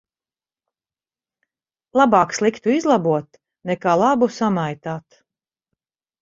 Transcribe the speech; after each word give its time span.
Labāk 2.01 2.33
sliktu 2.37 2.73
izlabot 2.77 3.39
nekā 3.73 3.95
labu 4.05 4.31
samaitāt. 4.39 5.21